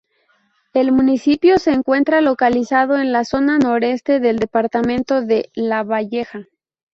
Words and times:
El 0.73 0.91
municipio 0.91 1.59
se 1.59 1.73
encuentra 1.73 2.21
localizado 2.21 2.97
en 2.97 3.11
la 3.11 3.23
zona 3.23 3.59
noroeste 3.59 4.19
del 4.19 4.39
departamento 4.39 5.21
de 5.21 5.51
Lavalleja. 5.53 6.47